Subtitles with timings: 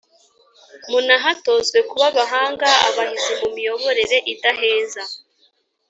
[0.89, 5.03] Munahatozwe kuba abahanga Abahizi mu miyoborere idaheza.